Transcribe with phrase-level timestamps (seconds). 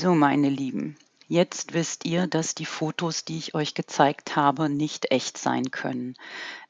[0.00, 5.10] So, meine Lieben, jetzt wisst ihr, dass die Fotos, die ich euch gezeigt habe, nicht
[5.10, 6.14] echt sein können,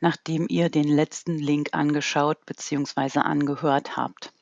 [0.01, 3.19] nachdem ihr den letzten Link angeschaut bzw.
[3.19, 4.33] angehört habt.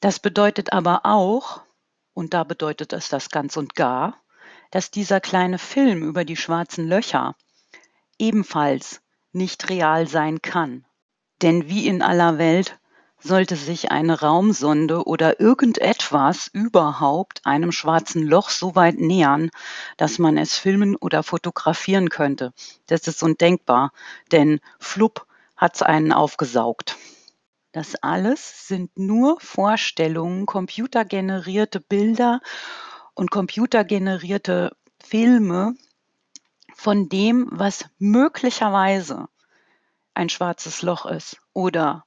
[0.00, 1.62] Das bedeutet aber auch,
[2.12, 4.20] und da bedeutet es das ganz und gar,
[4.70, 7.34] dass dieser kleine Film über die schwarzen Löcher
[8.18, 9.00] ebenfalls
[9.32, 10.84] nicht real sein kann.
[11.40, 12.78] Denn wie in aller Welt
[13.20, 19.50] sollte sich eine Raumsonde oder irgendetwas überhaupt einem schwarzen Loch so weit nähern,
[19.96, 22.52] dass man es filmen oder fotografieren könnte.
[22.86, 23.92] Das ist undenkbar,
[24.32, 26.96] denn flupp hat's einen aufgesaugt.
[27.72, 32.40] Das alles sind nur Vorstellungen, computergenerierte Bilder
[33.14, 35.74] und computergenerierte Filme
[36.74, 39.28] von dem, was möglicherweise
[40.14, 42.04] ein schwarzes Loch ist oder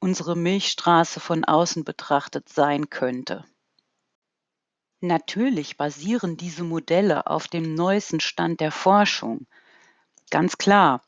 [0.00, 3.44] unsere Milchstraße von außen betrachtet sein könnte.
[5.00, 9.46] Natürlich basieren diese Modelle auf dem neuesten Stand der Forschung,
[10.30, 11.02] ganz klar.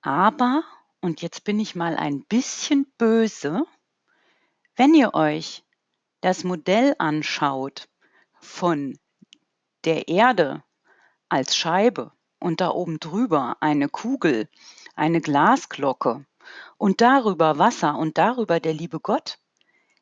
[0.00, 0.64] Aber
[1.00, 3.64] und jetzt bin ich mal ein bisschen böse,
[4.74, 5.64] wenn ihr euch
[6.20, 7.88] das Modell anschaut
[8.40, 8.98] von
[9.84, 10.62] der Erde
[11.28, 14.48] als Scheibe und da oben drüber eine Kugel,
[14.96, 16.24] eine Glasglocke
[16.76, 19.38] und darüber Wasser und darüber der liebe Gott,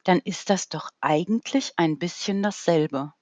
[0.05, 3.12] dann ist das doch eigentlich ein bisschen dasselbe.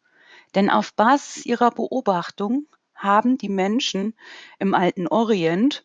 [0.55, 4.15] Denn auf Basis ihrer Beobachtung haben die Menschen
[4.59, 5.85] im alten Orient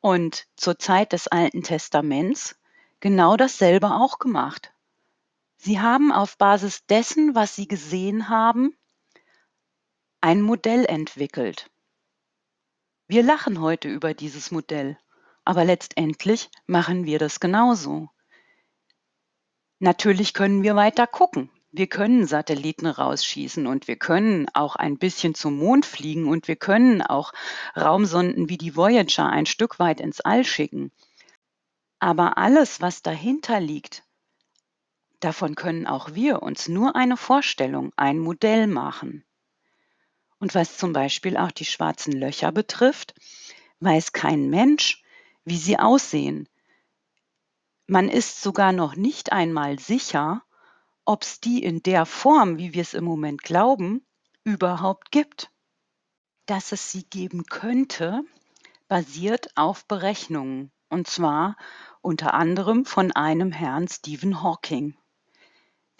[0.00, 2.56] und zur Zeit des Alten Testaments
[3.00, 4.72] genau dasselbe auch gemacht.
[5.56, 8.76] Sie haben auf Basis dessen, was sie gesehen haben,
[10.20, 11.70] ein Modell entwickelt.
[13.08, 14.98] Wir lachen heute über dieses Modell,
[15.46, 18.10] aber letztendlich machen wir das genauso.
[19.78, 21.50] Natürlich können wir weiter gucken.
[21.70, 26.56] Wir können Satelliten rausschießen und wir können auch ein bisschen zum Mond fliegen und wir
[26.56, 27.32] können auch
[27.76, 30.90] Raumsonden wie die Voyager ein Stück weit ins All schicken.
[32.00, 34.02] Aber alles, was dahinter liegt,
[35.20, 39.24] davon können auch wir uns nur eine Vorstellung, ein Modell machen.
[40.38, 43.14] Und was zum Beispiel auch die schwarzen Löcher betrifft,
[43.80, 45.02] weiß kein Mensch,
[45.46, 46.48] wie sie aussehen.
[47.86, 50.42] Man ist sogar noch nicht einmal sicher,
[51.04, 54.04] ob es die in der Form, wie wir es im Moment glauben,
[54.42, 55.50] überhaupt gibt.
[56.46, 58.22] Dass es sie geben könnte,
[58.88, 61.56] basiert auf Berechnungen, und zwar
[62.02, 64.96] unter anderem von einem Herrn Stephen Hawking.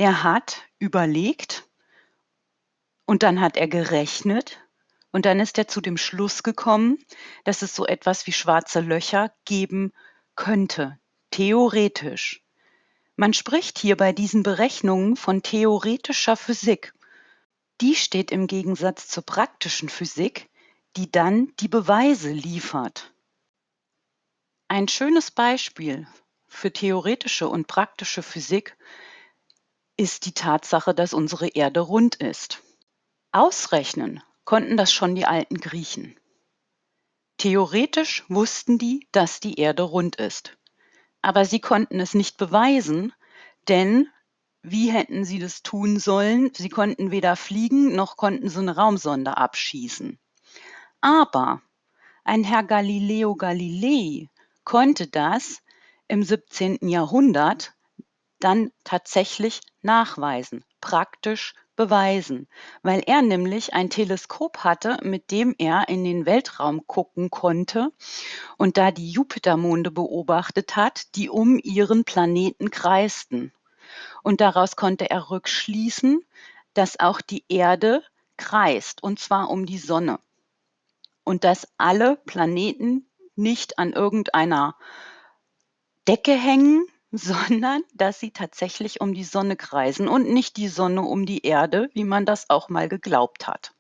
[0.01, 1.69] Der hat überlegt
[3.07, 4.59] und dann hat er gerechnet
[5.17, 6.99] und dann ist er zu dem Schluss gekommen,
[7.45, 9.95] dass es so etwas wie schwarze Löcher geben
[10.35, 10.99] könnte,
[11.31, 12.45] theoretisch.
[13.17, 16.93] Man spricht hier bei diesen Berechnungen von theoretischer Physik.
[17.81, 20.51] Die steht im Gegensatz zur praktischen Physik,
[20.99, 23.15] die dann die Beweise liefert.
[24.69, 26.07] Ein schönes Beispiel
[26.47, 28.77] für theoretische und praktische Physik
[29.97, 32.63] ist die Tatsache, dass unsere Erde rund ist.
[33.33, 36.19] Ausrechnen konnten das schon die alten Griechen.
[37.37, 40.57] Theoretisch wussten die, dass die Erde rund ist
[41.27, 43.13] aber sie konnten es nicht beweisen,
[43.67, 44.09] denn
[44.63, 46.53] wie hätten sie das tun sollen?
[46.55, 50.21] Sie konnten weder fliegen noch konnten sie eine Raumsonde abschießen.
[51.01, 51.63] Aber
[52.23, 54.29] ein Herr Galileo Galilei
[54.63, 55.63] konnte das
[56.07, 56.89] im 17.
[56.89, 57.75] Jahrhundert
[58.39, 62.49] dann tatsächlich nachweisen, praktisch beweisen,
[62.83, 67.93] weil er nämlich ein Teleskop hatte, mit dem er in den Weltraum gucken konnte
[68.57, 73.53] und da die Jupitermonde beobachtet hat, die um ihren Planeten kreisten.
[74.23, 76.23] Und daraus konnte er rückschließen,
[76.75, 78.03] dass auch die Erde
[78.37, 80.19] kreist, und zwar um die Sonne.
[81.25, 84.77] Und dass alle Planeten nicht an irgendeiner
[86.09, 91.27] Decke hängen, sondern dass sie tatsächlich um die Sonne kreisen und nicht die Sonne um
[91.27, 93.73] die Erde, wie man das auch mal geglaubt hat.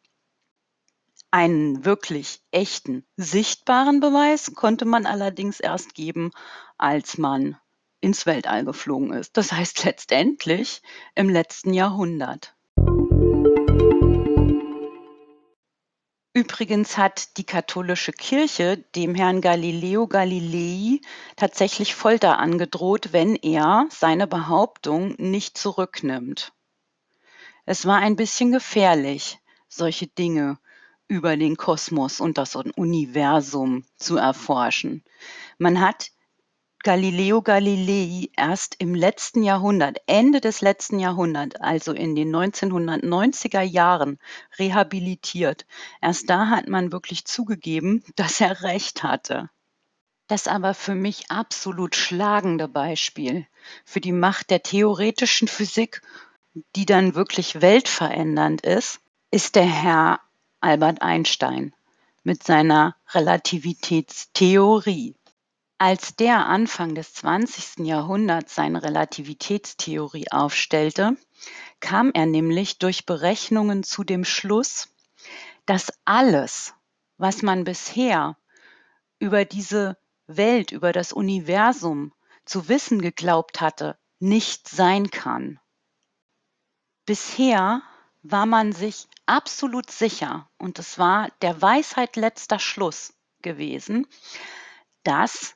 [1.30, 6.30] Einen wirklich echten, sichtbaren Beweis konnte man allerdings erst geben,
[6.78, 7.58] als man
[8.00, 9.36] ins Weltall geflogen ist.
[9.36, 10.82] Das heißt letztendlich
[11.14, 12.55] im letzten Jahrhundert.
[16.36, 21.00] Übrigens hat die katholische Kirche dem Herrn Galileo Galilei
[21.34, 26.52] tatsächlich Folter angedroht, wenn er seine Behauptung nicht zurücknimmt.
[27.64, 29.38] Es war ein bisschen gefährlich,
[29.70, 30.58] solche Dinge
[31.08, 35.04] über den Kosmos und das Universum zu erforschen.
[35.56, 36.10] Man hat
[36.86, 44.20] Galileo Galilei erst im letzten Jahrhundert, Ende des letzten Jahrhunderts, also in den 1990er Jahren,
[44.56, 45.66] rehabilitiert.
[46.00, 49.50] Erst da hat man wirklich zugegeben, dass er recht hatte.
[50.28, 53.48] Das aber für mich absolut schlagende Beispiel
[53.84, 56.02] für die Macht der theoretischen Physik,
[56.76, 59.00] die dann wirklich weltverändernd ist,
[59.32, 60.20] ist der Herr
[60.60, 61.74] Albert Einstein
[62.22, 65.15] mit seiner Relativitätstheorie.
[65.78, 67.86] Als der Anfang des 20.
[67.86, 71.18] Jahrhunderts seine Relativitätstheorie aufstellte,
[71.80, 74.88] kam er nämlich durch Berechnungen zu dem Schluss,
[75.66, 76.72] dass alles,
[77.18, 78.38] was man bisher
[79.18, 82.14] über diese Welt, über das Universum
[82.46, 85.60] zu wissen geglaubt hatte, nicht sein kann.
[87.04, 87.82] Bisher
[88.22, 93.12] war man sich absolut sicher, und es war der Weisheit letzter Schluss
[93.42, 94.06] gewesen,
[95.02, 95.55] dass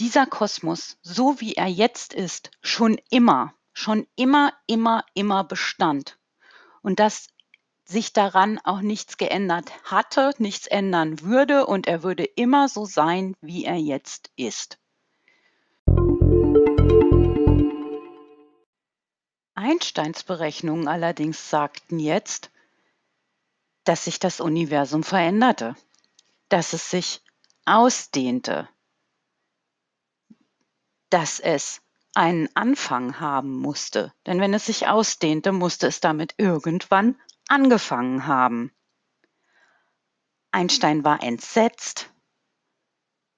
[0.00, 6.18] dieser Kosmos, so wie er jetzt ist, schon immer, schon immer, immer, immer bestand.
[6.82, 7.28] Und dass
[7.84, 13.36] sich daran auch nichts geändert hatte, nichts ändern würde und er würde immer so sein,
[13.40, 14.78] wie er jetzt ist.
[19.54, 22.50] Einsteins Berechnungen allerdings sagten jetzt,
[23.84, 25.76] dass sich das Universum veränderte,
[26.48, 27.22] dass es sich
[27.64, 28.68] ausdehnte,
[31.14, 31.80] dass es
[32.16, 34.12] einen Anfang haben musste.
[34.26, 37.14] Denn wenn es sich ausdehnte, musste es damit irgendwann
[37.46, 38.72] angefangen haben.
[40.50, 42.10] Einstein war entsetzt.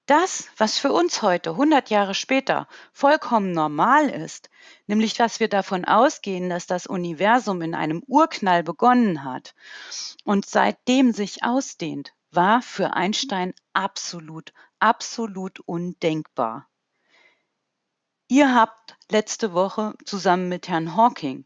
[0.07, 4.49] Das, was für uns heute, 100 Jahre später, vollkommen normal ist,
[4.87, 9.53] nämlich dass wir davon ausgehen, dass das Universum in einem Urknall begonnen hat
[10.23, 16.67] und seitdem sich ausdehnt, war für Einstein absolut, absolut undenkbar.
[18.29, 21.45] Ihr habt letzte Woche zusammen mit Herrn Hawking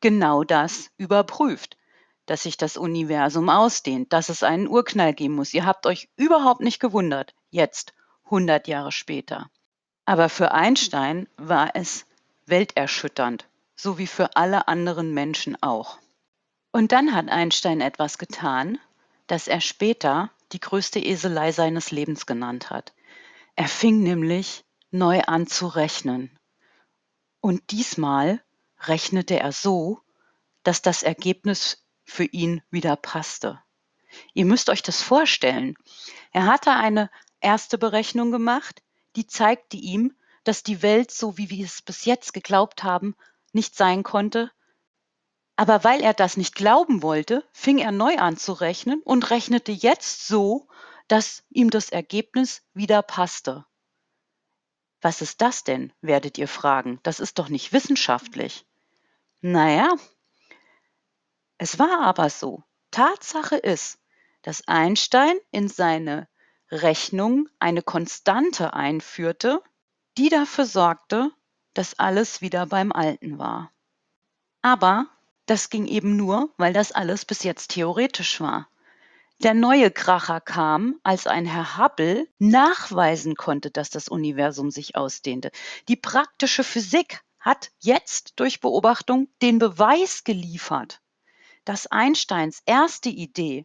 [0.00, 1.78] genau das überprüft,
[2.26, 5.54] dass sich das Universum ausdehnt, dass es einen Urknall geben muss.
[5.54, 7.94] Ihr habt euch überhaupt nicht gewundert, jetzt,
[8.24, 9.50] 100 Jahre später.
[10.04, 12.06] Aber für Einstein war es
[12.44, 15.98] welterschütternd, so wie für alle anderen Menschen auch.
[16.70, 18.78] Und dann hat Einstein etwas getan,
[19.26, 22.92] das er später die größte Eselei seines Lebens genannt hat.
[23.56, 26.36] Er fing nämlich neu an zu rechnen.
[27.40, 28.42] Und diesmal
[28.80, 30.00] rechnete er so,
[30.62, 33.62] dass das Ergebnis für ihn wieder passte.
[34.34, 35.76] Ihr müsst euch das vorstellen.
[36.32, 37.10] Er hatte eine
[37.40, 38.82] erste Berechnung gemacht,
[39.16, 40.14] die zeigte ihm,
[40.44, 43.14] dass die Welt, so wie wir es bis jetzt geglaubt haben,
[43.52, 44.50] nicht sein konnte.
[45.56, 49.72] Aber weil er das nicht glauben wollte, fing er neu an zu rechnen und rechnete
[49.72, 50.68] jetzt so,
[51.08, 53.66] dass ihm das Ergebnis wieder passte.
[55.00, 57.00] Was ist das denn, werdet ihr fragen.
[57.02, 58.66] Das ist doch nicht wissenschaftlich.
[59.40, 59.94] Naja,
[61.56, 62.62] es war aber so.
[62.90, 63.98] Tatsache ist,
[64.42, 66.28] dass Einstein in seine
[66.70, 69.62] Rechnung eine Konstante einführte,
[70.18, 71.30] die dafür sorgte,
[71.74, 73.72] dass alles wieder beim Alten war.
[74.62, 75.06] Aber
[75.46, 78.68] das ging eben nur, weil das alles bis jetzt theoretisch war.
[79.42, 85.50] Der neue Kracher kam, als ein Herr Hubble nachweisen konnte, dass das Universum sich ausdehnte.
[85.88, 91.00] Die praktische Physik hat jetzt durch Beobachtung den Beweis geliefert,
[91.64, 93.64] dass Einsteins erste Idee,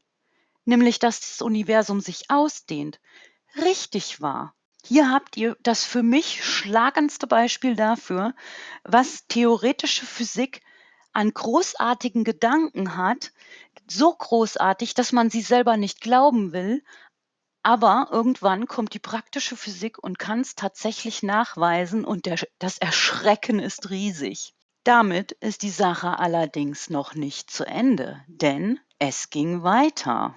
[0.63, 3.01] nämlich dass das Universum sich ausdehnt,
[3.61, 4.55] richtig war.
[4.85, 8.33] Hier habt ihr das für mich schlagendste Beispiel dafür,
[8.85, 10.61] was theoretische Physik
[11.11, 13.33] an großartigen Gedanken hat,
[13.91, 16.83] so großartig, dass man sie selber nicht glauben will.
[17.63, 23.59] Aber irgendwann kommt die praktische Physik und kann es tatsächlich nachweisen und der, das Erschrecken
[23.59, 24.53] ist riesig.
[24.83, 30.35] Damit ist die Sache allerdings noch nicht zu Ende, denn es ging weiter.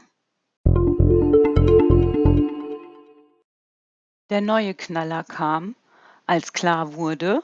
[4.31, 5.77] Der neue Knaller kam,
[6.27, 7.43] als klar wurde,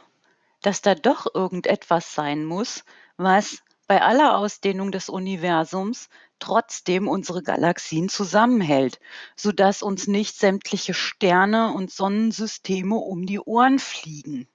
[0.62, 2.84] dass da doch irgendetwas sein muss,
[3.18, 8.98] was bei aller Ausdehnung des Universums trotzdem unsere Galaxien zusammenhält,
[9.36, 14.48] sodass uns nicht sämtliche Sterne und Sonnensysteme um die Ohren fliegen.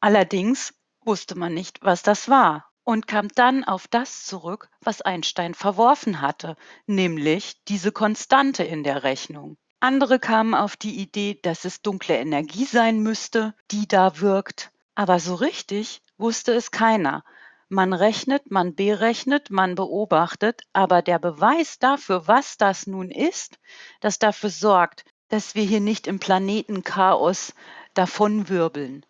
[0.00, 5.54] Allerdings wusste man nicht, was das war und kam dann auf das zurück, was Einstein
[5.54, 6.56] verworfen hatte,
[6.86, 9.56] nämlich diese Konstante in der Rechnung.
[9.80, 15.18] Andere kamen auf die Idee, dass es dunkle Energie sein müsste, die da wirkt, aber
[15.20, 17.24] so richtig wusste es keiner,
[17.70, 23.60] man rechnet, man berechnet, man beobachtet, aber der Beweis dafür, was das nun ist,
[24.00, 27.54] das dafür sorgt, dass wir hier nicht im Planetenchaos
[27.94, 29.06] davonwirbeln,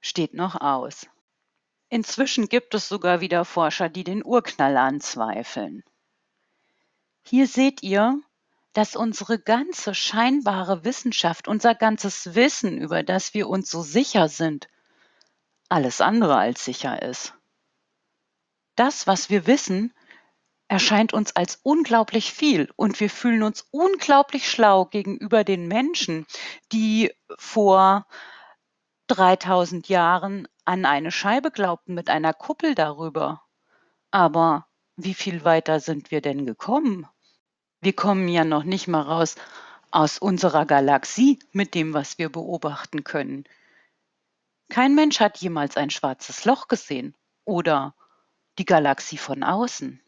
[0.00, 1.06] steht noch aus.
[1.90, 5.84] Inzwischen gibt es sogar wieder Forscher, die den Urknall anzweifeln.
[7.22, 8.18] Hier seht ihr,
[8.72, 14.68] dass unsere ganze scheinbare Wissenschaft, unser ganzes Wissen, über das wir uns so sicher sind,
[15.68, 17.34] alles andere als sicher ist.
[18.80, 19.92] Das, was wir wissen,
[20.66, 26.24] erscheint uns als unglaublich viel und wir fühlen uns unglaublich schlau gegenüber den Menschen,
[26.72, 28.06] die vor
[29.08, 33.42] 3000 Jahren an eine Scheibe glaubten mit einer Kuppel darüber.
[34.12, 37.06] Aber wie viel weiter sind wir denn gekommen?
[37.82, 39.34] Wir kommen ja noch nicht mal raus
[39.90, 43.44] aus unserer Galaxie mit dem, was wir beobachten können.
[44.70, 47.94] Kein Mensch hat jemals ein schwarzes Loch gesehen oder
[48.60, 50.02] die Galaxie von außen.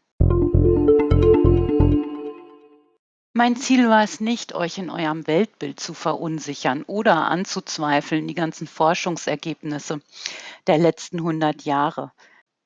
[3.33, 8.67] Mein Ziel war es nicht, euch in eurem Weltbild zu verunsichern oder anzuzweifeln, die ganzen
[8.67, 10.01] Forschungsergebnisse
[10.67, 12.11] der letzten 100 Jahre.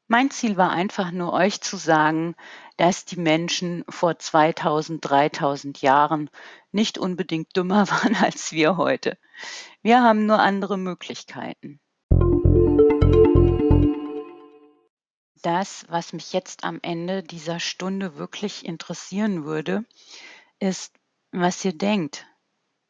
[0.10, 2.36] Mein Ziel war einfach nur euch zu sagen,
[2.76, 6.30] dass die Menschen vor 2000, 3000 Jahren
[6.74, 9.18] nicht unbedingt dümmer waren als wir heute.
[9.84, 11.80] Wir haben nur andere Möglichkeiten.
[15.48, 19.86] Das, was mich jetzt am Ende dieser Stunde wirklich interessieren würde,
[20.60, 20.94] ist,
[21.32, 22.28] was ihr denkt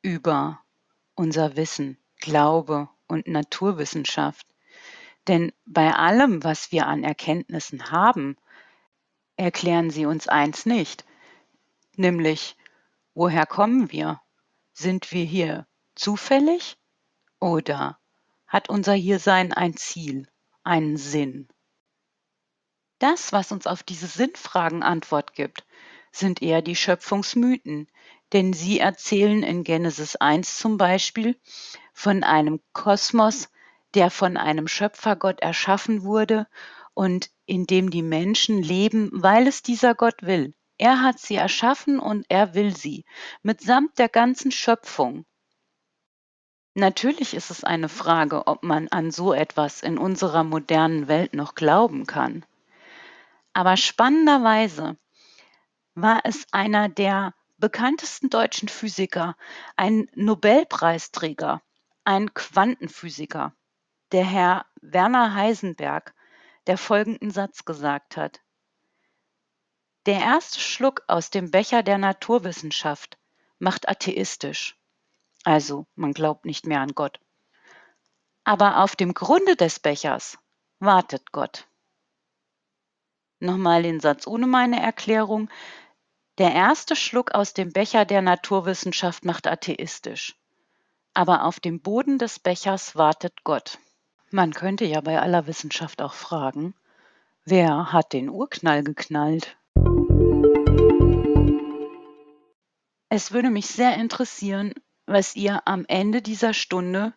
[0.01, 0.59] über
[1.13, 4.47] unser Wissen, Glaube und Naturwissenschaft.
[5.27, 8.37] Denn bei allem, was wir an Erkenntnissen haben,
[9.35, 11.05] erklären sie uns eins nicht,
[11.95, 12.57] nämlich
[13.13, 14.19] woher kommen wir?
[14.73, 16.75] Sind wir hier zufällig
[17.39, 17.99] oder
[18.47, 20.27] hat unser Hiersein ein Ziel,
[20.63, 21.47] einen Sinn?
[22.99, 25.65] Das, was uns auf diese Sinnfragen Antwort gibt,
[26.11, 27.87] sind eher die Schöpfungsmythen,
[28.33, 31.39] denn sie erzählen in Genesis 1 zum Beispiel
[31.93, 33.49] von einem Kosmos,
[33.93, 36.47] der von einem Schöpfergott erschaffen wurde
[36.93, 40.53] und in dem die Menschen leben, weil es dieser Gott will.
[40.77, 43.05] Er hat sie erschaffen und er will sie,
[43.41, 45.25] mitsamt der ganzen Schöpfung.
[46.73, 51.55] Natürlich ist es eine Frage, ob man an so etwas in unserer modernen Welt noch
[51.55, 52.45] glauben kann.
[53.57, 54.99] Aber spannenderweise
[55.95, 59.35] war es einer der bekanntesten deutschen Physiker,
[59.75, 61.63] ein Nobelpreisträger,
[62.03, 63.55] ein Quantenphysiker,
[64.11, 66.13] der Herr Werner Heisenberg,
[66.67, 68.41] der folgenden Satz gesagt hat.
[70.05, 73.17] Der erste Schluck aus dem Becher der Naturwissenschaft
[73.57, 74.77] macht atheistisch.
[75.45, 77.19] Also man glaubt nicht mehr an Gott.
[78.43, 80.37] Aber auf dem Grunde des Bechers
[80.77, 81.67] wartet Gott.
[83.39, 85.49] Nochmal den Satz ohne meine Erklärung.
[86.39, 90.35] Der erste Schluck aus dem Becher der Naturwissenschaft macht atheistisch.
[91.13, 93.79] Aber auf dem Boden des Bechers wartet Gott.
[94.31, 96.75] Man könnte ja bei aller Wissenschaft auch fragen,
[97.45, 99.57] wer hat den Urknall geknallt?
[103.09, 104.73] Es würde mich sehr interessieren,
[105.05, 107.13] was ihr am Ende dieser Stunde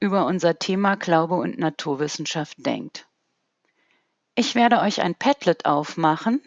[0.00, 3.09] über unser Thema Glaube und Naturwissenschaft denkt.
[4.34, 6.40] Ich werde euch ein Padlet aufmachen,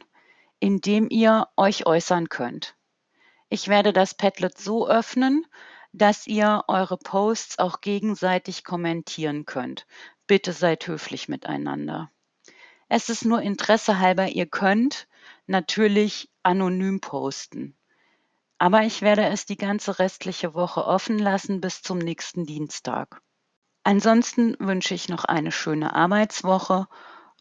[0.59, 2.75] in dem ihr euch äußern könnt.
[3.49, 5.45] Ich werde das Padlet so öffnen,
[5.91, 9.85] dass ihr eure Posts auch gegenseitig kommentieren könnt.
[10.25, 12.09] Bitte seid höflich miteinander.
[12.87, 15.07] Es ist nur Interesse halber, ihr könnt
[15.45, 17.75] natürlich anonym posten.
[18.57, 23.21] Aber ich werde es die ganze restliche Woche offen lassen bis zum nächsten Dienstag.
[23.83, 26.87] Ansonsten wünsche ich noch eine schöne Arbeitswoche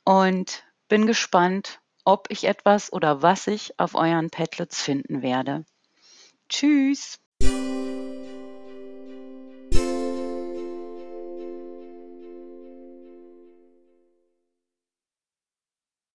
[0.04, 5.64] und bin gespannt, ob ich etwas oder was ich auf euren Padlets finden werde.
[6.48, 7.18] Tschüss!